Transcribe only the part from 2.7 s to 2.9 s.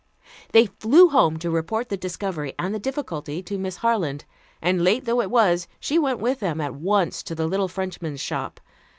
the